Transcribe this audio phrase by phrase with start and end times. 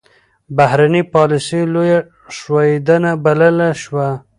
[0.55, 1.99] بهرنۍ پالیسي لویه
[2.37, 4.07] ښوېېدنه بلل شوه.